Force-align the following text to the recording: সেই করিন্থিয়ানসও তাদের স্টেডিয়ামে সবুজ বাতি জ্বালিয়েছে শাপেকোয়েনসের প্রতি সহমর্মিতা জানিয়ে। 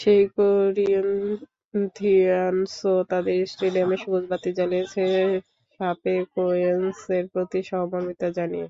সেই 0.00 0.22
করিন্থিয়ানসও 0.34 1.34
তাদের 3.10 3.38
স্টেডিয়ামে 3.46 3.96
সবুজ 4.02 4.24
বাতি 4.30 4.50
জ্বালিয়েছে 4.58 5.04
শাপেকোয়েনসের 5.74 7.24
প্রতি 7.32 7.60
সহমর্মিতা 7.70 8.28
জানিয়ে। 8.36 8.66